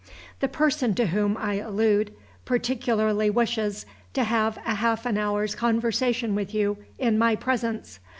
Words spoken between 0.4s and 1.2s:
person to